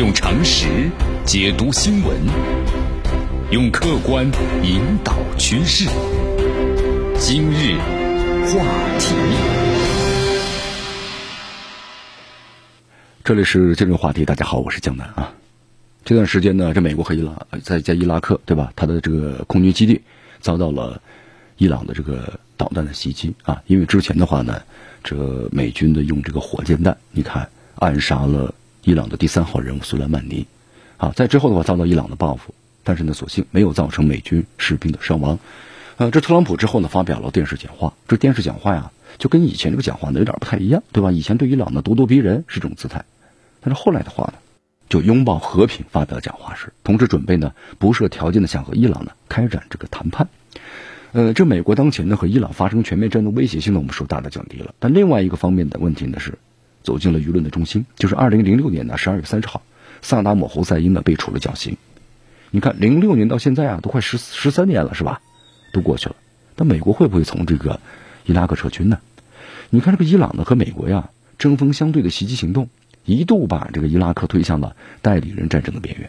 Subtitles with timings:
[0.00, 0.90] 用常识
[1.26, 2.16] 解读新闻，
[3.50, 4.24] 用客观
[4.62, 5.84] 引导趋势。
[7.18, 7.76] 今日
[8.46, 8.64] 话
[8.98, 9.14] 题，
[13.22, 14.24] 这里是今日话题。
[14.24, 15.30] 大家好，我是江南啊。
[16.02, 18.72] 这段时间呢，这美国和伊朗在在伊拉克对吧？
[18.74, 20.00] 它的这个空军基地
[20.40, 20.98] 遭到了
[21.58, 23.62] 伊朗的这个导弹的袭击啊。
[23.66, 24.62] 因为之前的话呢，
[25.04, 25.14] 这
[25.52, 30.46] 美军的用这个火箭弹，你看暗杀了伊朗的第三号人物苏莱曼尼
[30.96, 31.12] 啊。
[31.14, 35.38] 在之后的话遭到伊朗的报复，但是呢，所幸没有造成美军士兵的伤亡。
[35.96, 37.92] 呃，这特朗普之后呢，发表了电视讲话。
[38.08, 41.12] 这电视讲话呀，就跟以前这个讲话呢有点不太一样，对吧？
[41.12, 43.04] 以前对伊朗呢咄咄逼人是这种姿态，
[43.60, 44.34] 但是后来的话呢。
[44.88, 50.26] 就拥抱和平发表讲话时，同时准备呢不设条件的想和伊朗呢开展这个谈判。
[51.12, 56.36] 呃，这美国当前呢和伊朗发生全面战斗威胁性呢我们说大大降低了，但另外一个方面的问题呢是
[56.82, 59.62] 走进了舆论的中心，就是二零零六年的十二月三十号，
[60.02, 61.76] 萨达姆侯赛因呢被处了绞刑。
[62.50, 65.20] 你看零六年到现在啊都快十十三年了是吧？
[65.72, 66.16] 都过去了，
[66.56, 67.80] 那美国会不会从这个
[68.24, 68.98] 伊拉克撤军呢？
[69.70, 72.68] 你看这个伊朗呢和美国呀针锋相对的袭击行动。
[73.06, 76.08] 一度把这个伊拉克推向了代理人战争的边缘。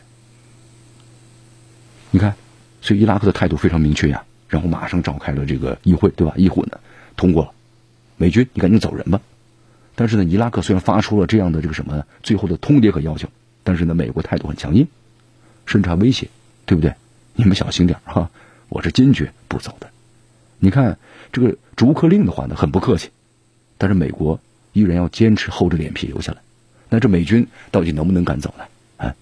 [2.12, 2.36] 你看，
[2.82, 6.34] 所以伊拉克的态度非常明确呀，然后马上召开了这个议会，对吧？
[6.36, 6.78] 议会呢
[7.16, 7.52] 通过了，
[8.18, 9.22] 美军你赶紧走人吧。
[9.96, 13.28] 但是呢，伊拉克虽然发出了这样的这个什么最后的通牒和要求，
[13.64, 14.88] 但是呢，美国态度很强硬，
[15.66, 16.28] 甚至还威胁，
[16.66, 16.94] 对不对？
[17.34, 18.30] 你们小心点哈，
[18.70, 19.90] 我是坚决不走的。
[20.60, 20.98] 你看
[21.32, 23.10] 这个逐客令的话呢，很不客气，
[23.78, 24.40] 但是美国
[24.74, 26.40] 依然要坚持厚着脸皮留下来。
[26.90, 28.66] 那这美军到底能不能赶走呢？
[28.98, 29.16] 啊，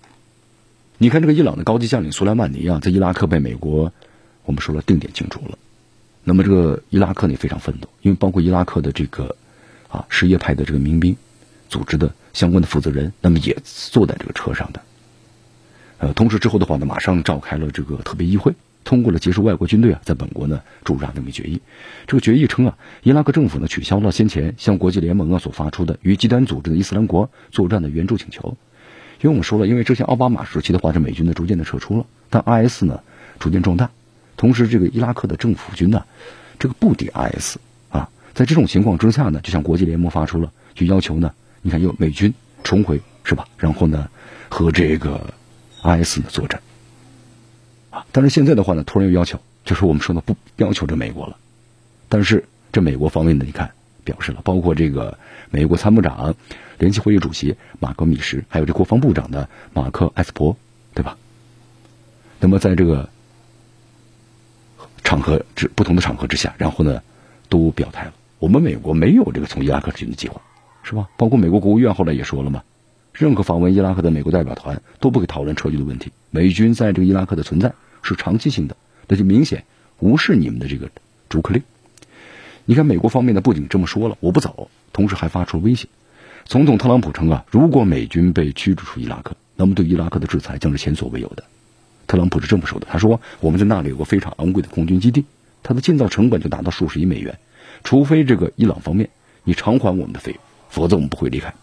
[0.97, 3.93] 你看这个伊朗的高级将领苏莱曼尼啊，在伊拉克被美国
[4.45, 5.57] 我们说了定点清除了。
[6.23, 9.35] 那么这个伊拉克呢也非常愤怒，因为包括伊拉克的这个
[9.89, 11.17] 啊什叶派的这个民兵
[11.67, 14.81] 组织的相关的负责人，那么也坐在这个车上的。
[15.97, 18.53] 呃，同时之后的话呢，马上召开了这个特别议会。
[18.85, 21.61] 通过了结束外国军队啊在本国呢驻扎的决议，
[22.07, 28.57] 这个决议称啊，伊拉克政府呢取消了先前向国际联盟啊所发出的与极端组织的伊斯兰国作战的援助请求，
[29.21, 33.01] 因为我们说了，因为之前奥巴马时期的话，这美军呢逐渐的撤出了，但 IS 呢
[33.37, 33.91] 逐渐壮大，
[34.37, 36.05] 同时这个伊拉克的政府军呢
[36.57, 37.57] 这个不敌 IS，
[38.33, 43.47] 在这种情况之下呢，就向国际联盟发出了就要求呢，你看又美军重回是吧？
[43.57, 44.09] 然后呢
[44.49, 45.33] 和这个
[45.83, 46.61] IS 呢作战。
[47.89, 51.37] 啊，但是现在的话呢，突然又要求，就是我们说的不要求这美国了。
[52.07, 53.71] 但是这美国方面呢，你看
[54.03, 55.17] 表示了，包括这个
[55.49, 56.35] 美国参谋长
[56.77, 60.55] 联席会议主席马克·米什，还有这国防部长的马克·埃斯珀，
[60.93, 61.17] 对吧？
[62.39, 63.09] 那么在这个
[65.03, 67.01] 场合之不同的场合之下，然后呢，
[67.49, 70.41] 都表态了，我们美国没有这个从伊拉克撤军的计划，
[70.81, 71.09] 是吧？
[71.17, 72.63] 包括美国国务院后来也说了嘛。
[73.11, 76.13] 任何访问伊拉克的美国代表团都不会讨论撤军的问题。
[76.31, 78.77] 美军在这个伊拉克的存在是长期性的，
[79.09, 79.65] 那就明显
[79.99, 80.89] 无视你们的这个
[81.27, 81.63] 逐客令。
[82.63, 85.87] 你看，美国方面呢不仅这么说了，我不走，同时还发出了威胁。
[86.45, 91.43] 总统特朗普称啊，如果美军被驱逐出伊拉克，那么对伊拉克的制裁将是前所未有的。
[92.07, 95.25] 特朗普是这么说的，他说：“我们在那里有个非常昂贵的空军基地，
[95.61, 97.37] 它的建造成本就达到数十亿美元，
[97.83, 99.09] 除非这个伊朗方面
[99.43, 101.53] 你偿还我们的费用，否则我们不会离开。”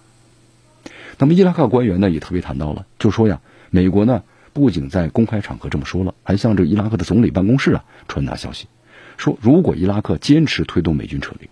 [1.19, 3.41] 那么伊拉克官员呢也特别谈到了，就说呀，
[3.71, 4.23] 美国呢
[4.53, 8.67] 不仅在公开场合这么说了，还向这伊拉克的总理办公室啊传达消息，
[9.17, 11.49] 说如果伊拉克坚持推动美军撤离，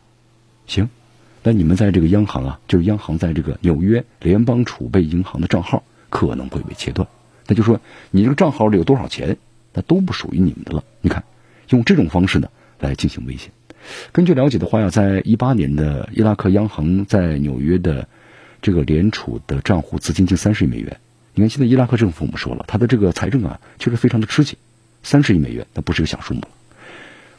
[0.67, 0.91] 行，
[1.43, 7.09] 那你们在这个央行啊，就是央行在这个纽约联邦储备银行的账号可能会被切断，
[7.47, 9.39] 那就说你这个账号里有多少钱，
[9.73, 10.85] 那都不属于你们的了。
[11.01, 11.25] 你看，
[11.71, 12.49] 用这种方式呢
[12.81, 13.51] 来进行威胁。
[14.13, 18.07] 根据了解的话呀，在一八年的伊拉克央行在纽约的。
[18.63, 20.97] 这个联储的账户资金近三十亿美元，
[21.35, 24.57] 你看现在伊拉克政府我们说了，他的这个财政啊确实非常的吃紧，
[25.03, 26.41] 三十亿美元那不是个小数目。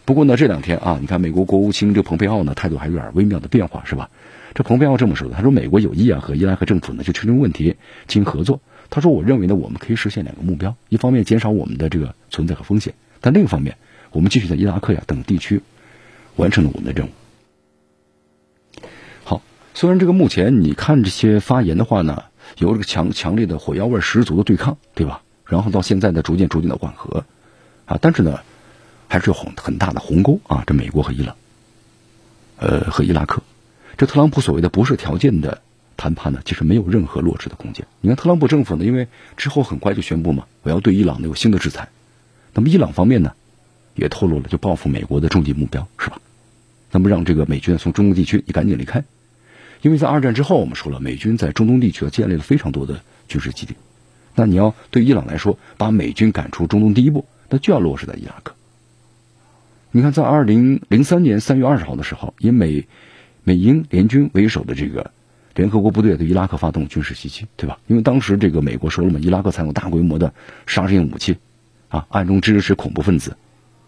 [0.05, 4.11] 不过呢这两天啊，你看美国国务卿这个蓬佩奥呢态度还有点微妙的变化是吧？
[4.53, 7.75] 这蓬佩奥这么说的，他说美国有意啊和伊拉克政府呢就确定问题
[8.05, 8.61] 进行合作。
[8.91, 13.77] 他说我认为呢我们可以实现两个目标，一方面减少我们的这个存在和风险，但另一方面
[14.11, 15.63] 我们继续在伊拉克呀等地区
[16.35, 17.09] 完成了我们的任务。
[19.23, 19.41] 好
[19.73, 22.23] 虽然这个目前你看这些发言的话呢，
[22.57, 25.21] 有这个强强烈的火药味十足的对抗，对吧？
[25.45, 27.23] 然后到现在呢，逐渐逐渐的缓和，
[27.85, 28.39] 啊，但是呢，
[29.07, 30.63] 还是有很很大的鸿沟啊。
[30.65, 31.35] 这美国和伊朗，
[32.57, 33.43] 呃，和伊拉克，
[33.95, 35.61] 这特朗普所谓的不是条件的
[35.97, 37.85] 谈判呢，其实没有任何落实的空间。
[38.01, 39.07] 你看特朗普政府呢，因为
[39.37, 41.89] 之后很快就宣布嘛，我要对伊朗呢有新的制裁，
[42.53, 43.33] 那么伊朗方面呢，
[43.95, 46.19] 也透露了就报复美国的终极目标，是吧？
[46.91, 49.03] 那么让这个美军从中东地区你赶紧离开。
[49.81, 53.75] 因为在二战之后，我们说了，美军在中东地区建立了非常多的军事基地，
[54.33, 58.55] 那你要对伊朗来说，把美军赶出中东第一步，那就要落实在伊拉克。
[59.91, 62.87] 你看，在二零零三年三月二十号的时候，以美
[63.43, 65.11] 美英联军为首的这个
[65.53, 67.77] 联合国部队对伊拉克发动军事袭击，对吧？
[67.87, 70.33] 因为当时这个美国说了嘛，伊拉克采用大规模的
[70.65, 71.37] 杀伤性武器，
[71.89, 73.37] 啊，暗中支持恐怖分子，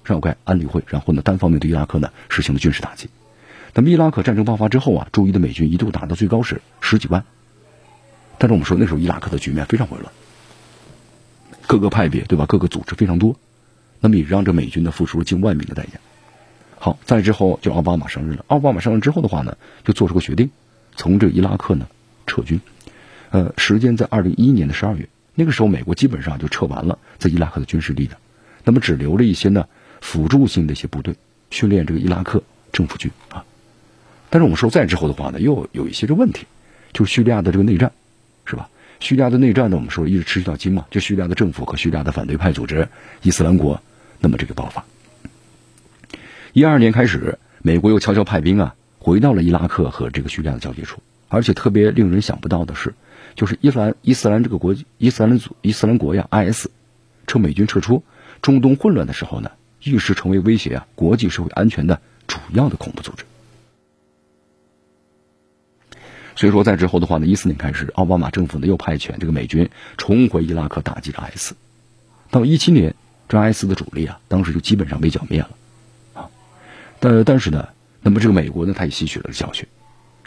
[0.07, 3.09] 召开安理会，然后呢，单方面对伊拉克呢实行了军事打击。
[3.73, 7.23] 那么伊拉克战争爆发之后啊，驻伊的美军一度达到最高是十几万，
[8.37, 10.11] 但是我们说那时候伊拉克的局面非常混乱。
[11.67, 12.45] 各个派别对吧？
[12.47, 13.35] 各个组织非常多，
[13.99, 15.99] 那么也让这美军呢付出了近万名的代价。
[16.79, 18.45] 好，在之后就奥巴马上任了。
[18.47, 20.49] 奥巴马上任之后的话呢，就做出个决定，
[20.95, 21.87] 从这伊拉克呢
[22.25, 22.61] 撤军。
[23.31, 28.17] 呃，时间在二零一一年的十二月，那个时候美国基本上就撤完了在伊拉克的军事力量，
[28.63, 29.67] 那么只留了一些呢
[30.01, 31.15] 辅助性的一些部队，
[31.49, 33.43] 训练这个伊拉克政府军啊。
[34.29, 36.45] 但是我们说再之后的话呢，又有一些这问题，
[36.93, 37.91] 就是叙利亚的这个内战，
[38.45, 38.69] 是吧？
[38.99, 42.89] 叙利亚的内战呢，我们说一直持续到今嘛，就叙利亚的政府和叙利亚的反对派组织
[43.21, 43.81] 伊斯兰国，
[44.19, 44.83] 那么这个爆发。
[46.53, 52.95] 一二年开始，美国又悄悄派兵啊，回到了伊拉克和这个叙利亚的交界处，而且特别令人想不到的是，
[53.35, 56.67] 就是伊斯兰伊斯兰这个国伊斯兰组伊斯兰国呀，IS，
[57.27, 58.03] 趁美军撤出，
[58.41, 59.51] 中东混乱的时候呢，
[59.83, 63.23] 一时成为威胁啊国际社会安全的主要的恐怖组织。
[66.35, 71.53] 所以说，在之后的话呢，一四年开始，奥巴马政府呢又派遣这个美军重回伊拉克打击着 IS。
[72.29, 72.93] 到一七年，
[73.27, 75.49] 这 IS 的主力啊，当时就基本上被剿灭了，
[76.13, 76.29] 啊，
[76.99, 77.67] 但但是呢，
[78.01, 79.67] 那么这个美国呢，他也吸取了教训，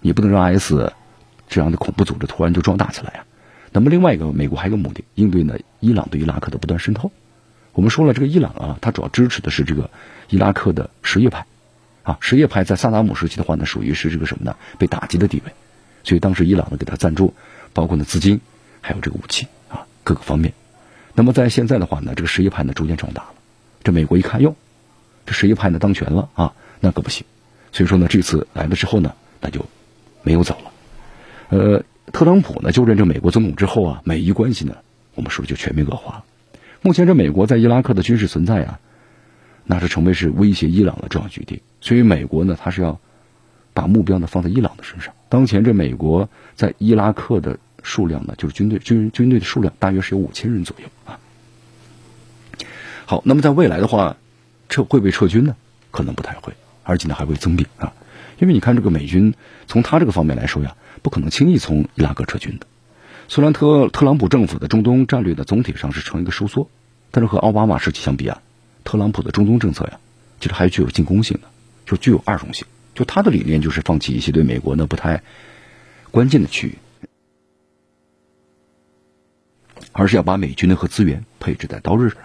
[0.00, 0.73] 你不能让 IS
[1.49, 3.25] 这样的恐怖组织突然就壮大起来啊。
[3.70, 7.12] 那么另外一个，美国还有个目的，应对呢伊朗对伊拉克的不断渗透。
[7.72, 9.90] 我们说了，这个伊朗啊，它主要支持的是这个
[10.28, 11.46] 伊拉克的什叶派，
[12.02, 14.56] 啊，什叶派在萨达姆时期的话呢，属于是这个什么呢？
[14.78, 15.52] 被打击的地位。
[16.02, 17.34] 所以当时伊朗呢给他赞助，
[17.72, 18.40] 包括呢资金，
[18.81, 20.52] 还有这个武器啊各个方面。
[21.14, 23.34] 那么在现在的话呢，这个什叶派呢逐渐壮大了。
[23.84, 24.56] 这美国一看哟，
[25.26, 27.25] 这什叶派呢当权了啊，那可不行。
[27.73, 29.66] 所以说呢，这次来了之后呢，那就
[30.23, 30.73] 没有走了。
[31.50, 34.76] 呃，特朗普呢就任这美国总统之后啊，美伊关系呢，
[35.14, 36.25] 我们说就全面恶化了。
[36.82, 38.80] 目前这美国在伊拉克的军事存在啊，
[39.64, 41.62] 那是成为是威胁伊朗的重要据地。
[41.80, 42.98] 所以美国呢，它是要。
[43.72, 45.14] 把目标呢放在伊朗的身上。
[45.28, 51.20] 当前这美国在伊拉克的数量呢，就是军队军军队的数量大约是有五千人左右啊。
[53.06, 54.16] 好，那么在未来的话，
[54.68, 55.54] 撤会不会撤军呢？
[55.92, 57.92] 可能不太会，而且呢还会增兵啊。
[58.40, 59.34] 因为你看这个美军
[59.68, 62.66] 从他这个方面来说呀，不可能轻易从伊拉克撤军的。
[63.30, 66.68] 虽然特特朗普政府的中东战略呢总体上是呈一个收缩，
[67.12, 68.42] 但是和奥巴马时期相比啊，
[68.82, 70.00] 特朗普的中东政策呀，
[70.40, 71.48] 其实还具有进攻性的，
[71.86, 72.66] 就具有二重性。
[72.92, 75.22] 就他的理念就是放弃一些对美国呢不太
[76.10, 76.78] 关键的区域，
[79.92, 82.18] 而是要把美军呢和资源配置在刀刃上。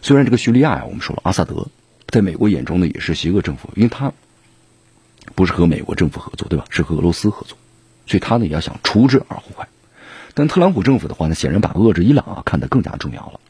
[0.00, 1.68] 虽然这个叙利亚呀，我们说了，阿萨德
[2.08, 4.10] 在美国眼中呢也是邪恶政府，因为他
[5.34, 6.64] 不是和美国政府合作，对吧？
[6.70, 7.58] 是和俄罗斯合作，
[8.06, 9.68] 所以他呢也要想除之而后快。
[10.34, 13.40] 但特朗普政府的话呢，显然把遏制伊朗啊看得更加重要了。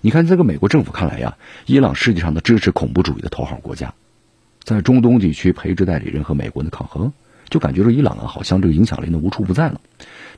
[0.00, 3.94] 你看，这个美国政府看来呀，伊朗实际上的支持恐怖主义的头号国家，
[4.62, 7.12] 在中东地区培植代理人和美国的抗衡，
[7.50, 9.80] 就感觉这伊朗啊，好像这个影响力呢无处不在了。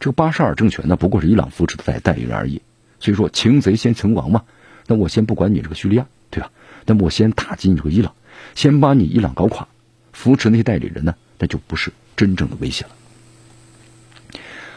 [0.00, 2.60] 这个巴沙尔政权呢，不过是伊朗扶持的代代理人而已。
[2.98, 4.42] 所以说，擒贼先擒王嘛。
[4.86, 6.50] 那我先不管你这个叙利亚，对吧？
[6.84, 8.12] 那我先打击你这个伊朗，
[8.54, 9.68] 先把你伊朗搞垮，
[10.12, 12.90] 扶持那些代理人呢，那就不是真正的威胁了。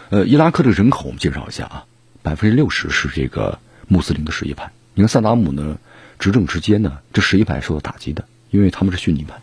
[0.09, 1.85] 呃，伊拉克的人口我们介绍一下啊，
[2.21, 3.59] 百分之六十是这个
[3.89, 4.71] 穆斯林的什叶派。
[4.93, 5.77] 你看萨达姆呢，
[6.17, 9.35] 执政之间呢，这什叶派受到打击的，因为他们是逊尼派。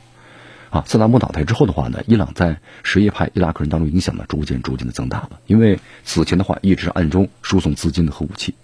[0.71, 5.39] 啊，萨达姆倒台之后的话呢，伊朗在什叶派伊拉克人当中影响呢，逐渐逐渐的增大了。
[5.47, 8.55] 因为此前的话一直暗中输送资金的和武器。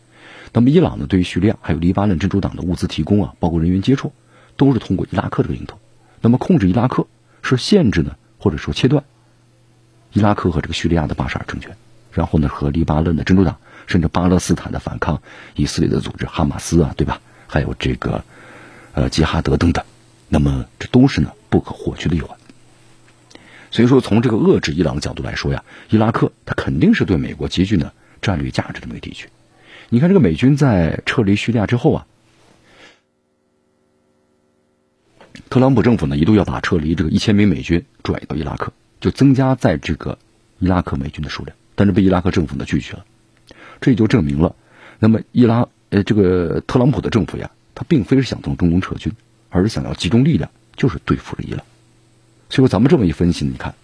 [0.55, 4.15] 那么伊朗呢，对于叙利亚还有黎巴嫩真主党的物资提供啊，包括人员接触，
[4.57, 5.77] 都是通过伊拉克这个领土。
[6.23, 7.07] 那么控制伊拉克
[7.43, 9.05] 是限制呢，或者说切断
[10.13, 11.77] 伊拉克和这个叙利亚的巴沙尔政权，
[12.13, 13.57] 然后呢和黎巴嫩的真主党。
[13.87, 15.21] 甚至巴勒斯坦的反抗
[15.57, 17.21] 以色列的组织哈马斯啊，对吧？
[17.49, 18.23] 还有这个
[18.93, 19.85] 呃吉哈德等等，
[20.29, 22.39] 那么这都是呢不可或缺的一环。
[23.73, 27.91] 所以说，从这个遏制伊朗的角度来说呀，伊拉克它肯定是对美国极具呢
[28.23, 29.29] 战略价值的一个地区。
[29.89, 32.07] 你看，这个美军在撤离叙利亚之后啊，
[35.49, 40.17] 特朗普政府呢一度要把撤离这个一千名美军转移到伊拉克，就增加在这个
[40.61, 43.07] 伊拉克美军的数量，但是被伊拉克政府呢拒绝了。
[43.81, 44.55] 这也就证明了，
[44.99, 49.11] 那么伊拉呃这个特朗普的政府呀，他并非是想从中东撤军，
[49.49, 51.65] 而是想要集中力量，就是对付着伊朗。
[52.51, 53.75] 所以说咱们这么一分析，你看，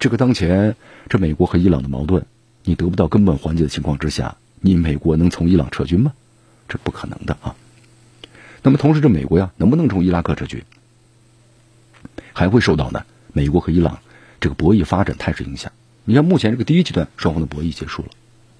[0.00, 0.74] 这个当前
[1.08, 2.26] 这美国和伊朗的矛盾，
[2.64, 6.12] 你得不到根本缓解的情况之下，你美国能从伊朗撤军吗？
[6.68, 7.54] 这不可能的啊。
[8.64, 10.64] 那么同时，这美国呀，能不能从伊拉克撤军，
[12.32, 14.00] 还会受到呢美国和伊朗
[14.40, 15.70] 这个博弈发展态势影响。
[16.08, 18.08] 你看，目前这个第一阶段双方的博弈结束了，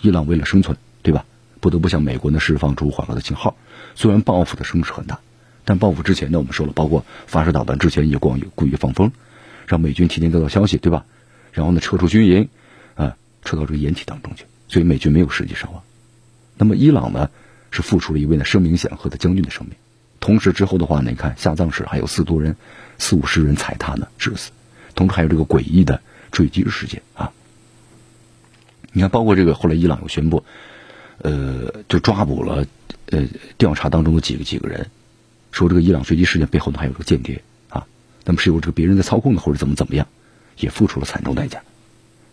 [0.03, 1.25] 伊朗为了生存，对吧？
[1.61, 3.57] 不得不向美国呢释放出缓和的信号。
[3.95, 5.21] 虽然报复的声势很大，
[5.65, 9.13] 但报复之前呢，我们说了，包括发射导弹之前也光有故意放风，
[9.67, 11.07] 让美军提前得到消息，对吧？
[11.51, 12.51] 然后呢，撤出军营，
[12.97, 15.83] 啊，撤到这个掩体当中去，所以美军没有实际伤亡。
[16.59, 17.31] 那么伊朗呢，
[17.71, 19.75] 是付出了一位呢声名显赫的将军的生命。
[20.21, 22.57] 同时之后的话呢，你看下葬时还有四多人、
[22.99, 24.51] 四五十人踩踏呢致死，
[24.95, 27.33] 同时还有这个诡异的坠机事件啊。
[28.99, 30.43] 你看，包括这个后来伊朗又宣布，
[31.19, 32.67] 呃，就抓捕了
[33.11, 33.23] 呃
[33.57, 34.91] 调查当中的几个几个人，
[35.53, 37.87] 说这个伊朗飞机事件背后呢还有个间谍啊，
[38.25, 40.05] 那么是由这个别人在操控的或者怎么怎么样，
[40.59, 41.63] 也付出了惨重代价。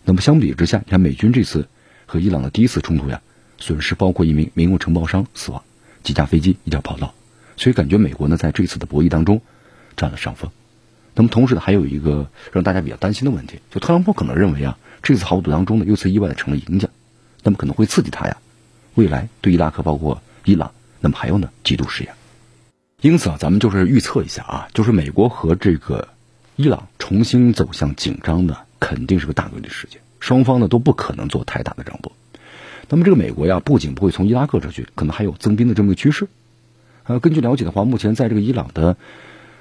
[0.04, 1.68] 那么相比之下，你看美军这次
[2.04, 3.22] 和伊朗的第一次冲突呀，
[3.58, 5.62] 损失包括一名民用承包商死亡，
[6.02, 7.14] 几架飞机，一条跑道。
[7.56, 9.40] 所以感觉美国呢在这次的博弈当中
[9.96, 10.50] 占了上风，
[11.16, 16.88] 那么同时呢还有一个让大家比较担心的问题，就特朗普可能认为啊这次豪赌当中呢又次意外的成了赢家，
[17.42, 18.36] 那么可能会刺激他呀
[18.94, 22.12] 未来对伊拉克包括伊朗，那么还有呢极度施压，
[23.00, 26.08] 因此啊咱们就是预测一下啊，就是美国和这个
[26.54, 32.12] 伊朗重新走向紧张呢肯定是个大规律事件，双方呢都不可能做太大的让步，
[32.88, 36.28] 那么这个美国呀不仅不会从伊拉克撤军，可能还有增兵的这么个趋势。
[37.04, 38.96] 呃，根据了解的话，目前在这个伊朗的，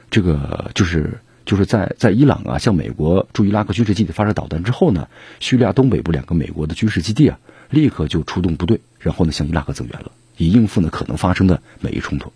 [0.09, 5.07] 这个就是就是在在伊朗啊，向美国驻伊拉克军事基地发射导弹之后呢，
[5.39, 12.33] 叙利亚东北部两个美国的军事基地啊，立刻就出动部队，然后呢向伊拉克增援了，以应付呢可能发生的每一冲突。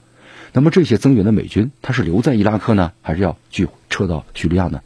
[0.54, 4.82] 那么这些增援的美军，他是留在伊拉克呢，还是要去撤到叙利亚呢？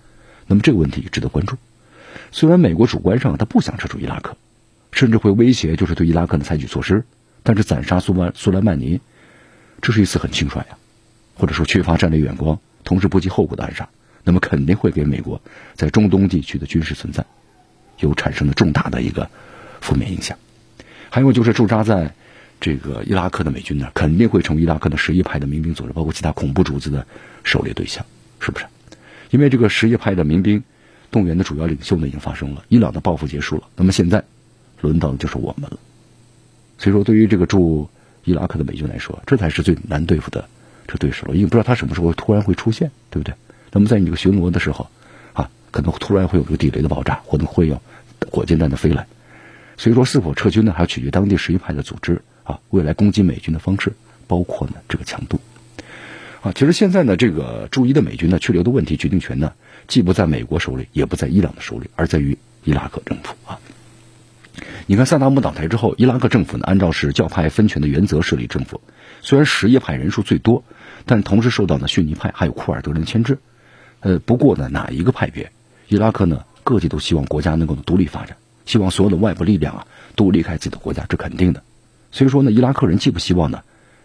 [0.48, 1.58] 那么这个问题值得关注。
[2.32, 4.38] 虽然美国主观上他不想撤出伊拉克，
[4.92, 7.06] 甚至会威胁就是对伊拉克呢采取措施，
[7.44, 9.02] 但是斩杀苏曼苏莱曼尼。
[9.82, 10.78] 这是一次很轻率呀，
[11.36, 13.90] 或者说缺乏战略眼光，同时不计后果的暗杀，
[14.24, 15.42] 那么肯定会给美国
[15.76, 17.24] 在中东地区的军事存在
[18.00, 19.30] 有产生了重大的一个
[19.82, 20.38] 负面影响。
[21.10, 22.12] 还有就是驻扎在
[22.60, 27.06] 这个伊拉克的美军呢，肯定会成为伊拉克的什叶派的民兵组织，包括其他恐怖组织的
[27.44, 28.06] 狩猎对象，
[28.40, 28.66] 是不是？
[29.30, 30.64] 因为这个什叶派的民兵
[31.12, 34.24] 动员的主要领袖呢已经发生了，伊朗的报复结束了，那么现在
[34.82, 35.78] 轮到的就是我们了。
[36.78, 37.88] 所以说，对于这个驻
[38.24, 40.48] 伊拉克的美军来说，这才是最难对付的
[40.88, 43.36] 这对手了，因为不知道他什么时候突然会出现，对不对？
[43.74, 44.88] 那么在你这个巡逻的时候，
[45.34, 47.82] 啊，可能突然会有这个地雷的爆炸，或者会有
[48.32, 49.08] 火箭弹的飞来。
[49.76, 53.94] 所以说，是否撤军呢，还要取决于当地什叶派的组织啊，未来攻击美军的方式，
[54.28, 55.42] 包括呢这个强度。
[56.42, 59.54] 啊，其实现在呢，这个驻伊的美军呢，去留的问题决定权呢，
[59.88, 63.58] 既不在美国手里，也不在伊朗的手里，而在于伊拉克政府啊。
[64.86, 68.82] 你看，萨达姆倒台之后，伊拉克政府呢，按照是教派分权的原则设立政府。
[69.22, 70.64] 虽然什叶派人数最多，
[71.06, 73.40] 但同时受到呢逊尼派还有库尔德人牵制。
[74.04, 75.50] 呃，不过呢，哪一个派别，
[75.88, 81.64] 伊拉克呢各界都希望国家能够独立发展，希望所有的外部力量啊都离开自己的国家，这肯定的。
[82.12, 83.62] 所以说呢，伊拉克人既不希望呢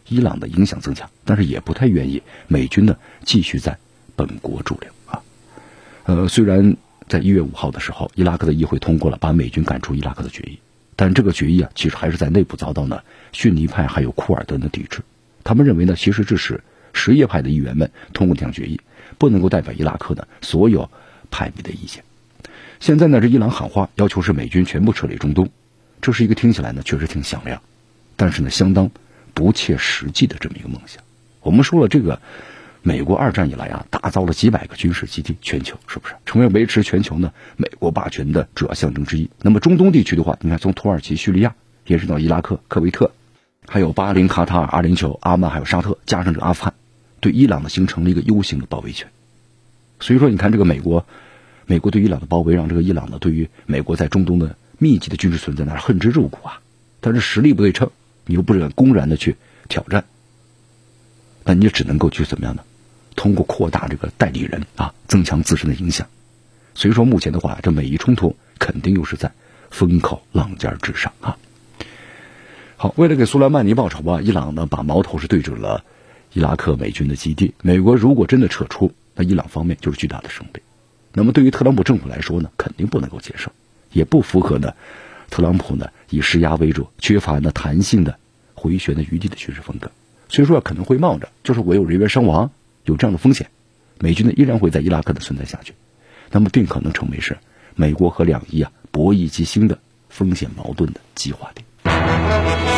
[0.08, 3.76] 伊朗的影响增强，但是也不太愿意美军呢继续在
[4.14, 5.20] 本国驻留啊。
[6.04, 6.76] 呃，虽然
[7.08, 10.58] 在一月五号的时候，伊拉克的议会通过了把美军赶出伊拉克的决议。
[10.94, 13.00] 但这个决议啊，其实还是在内部遭到呢
[13.32, 15.00] 逊尼派还有库尔德的抵制。
[15.44, 16.62] 他们认为呢，其实这是
[16.92, 18.80] 什叶派的议员们通过这项决议，
[19.16, 20.90] 不能够代表伊拉克的所有
[21.30, 22.04] 派别的意见。
[22.80, 25.48] 现在呢，这伊朗喊话要求是美军全部撤离中东，
[26.00, 27.62] 这是一个听起来呢确实挺响亮，
[28.16, 28.90] 但是呢相当
[29.34, 31.02] 不切实际的这么一个梦想。
[31.40, 32.20] 我们说了这个。
[32.80, 39.28] 美国二战以来啊，打造了几百个军事基地，全球是不是成为维持全球呢美国霸权的主要象征之一？
[39.42, 41.54] 那么中东地区的话，你看从土耳其、叙利亚
[41.86, 43.10] 延伸到伊拉克、科威特，
[43.66, 46.72] 还有巴林、卡塔尔、阿联酋、阿曼，还有沙特，加上这阿富汗，
[47.20, 49.08] 对伊朗呢形成了一个 U 型的包围圈。
[50.00, 51.06] 所以说，你看这个美国，
[51.66, 56.60] 美国对伊朗的包围，让这个伊朗呢对于美国在中东的密集的军事存在那是恨之入骨啊。
[57.00, 57.90] 但是实力不对称，
[58.26, 59.36] 你又不敢公然的去
[59.68, 60.04] 挑战。
[61.44, 62.62] 那你只能够去怎么样呢？
[63.16, 66.06] 通过扩大这个代理人啊，增强自身的影响。
[66.74, 69.32] 所以说，目前的话，这美伊冲突肯定又是在
[69.70, 71.36] 风口浪尖之上啊。
[72.76, 75.82] 好，为了给苏莱曼尼报仇啊，伊朗呢把矛头是对准了
[76.32, 77.54] 伊拉克美军的基地。
[77.62, 80.60] 美国如果真的撤出，那伊朗方面就是巨大的胜利。
[81.12, 83.50] 那么对于特朗普政府来说呢，肯定不能够接受，
[83.92, 84.74] 也不符合呢
[85.30, 88.18] 特朗普呢以施压为主、缺乏呢弹性的
[88.54, 89.90] 回旋的余地的军事风格。
[90.28, 92.50] 所以说可能会冒着，就是我有人员伤亡，
[92.84, 93.50] 有这样的风险，
[93.98, 95.72] 美军呢依然会在伊拉克的存在下去，
[96.30, 97.36] 那么并可能成为是
[97.74, 102.77] 美国和两伊啊博弈机兴的风险矛盾的激化点。